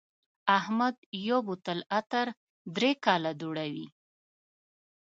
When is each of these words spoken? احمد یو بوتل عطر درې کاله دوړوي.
احمد 0.57 0.95
یو 1.27 1.39
بوتل 1.47 1.79
عطر 1.99 2.27
درې 2.75 2.91
کاله 3.05 3.31
دوړوي. 3.41 3.87